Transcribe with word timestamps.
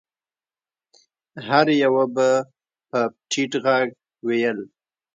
هر 1.47 1.65
يوه 1.83 2.05
به 2.15 2.29
په 2.89 2.99
ټيټ 3.31 3.51
غږ 3.65 3.87
ويل. 4.27 4.59